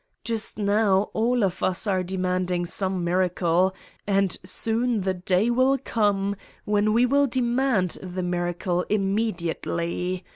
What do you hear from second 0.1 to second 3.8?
Just now all of us are demanding some miracle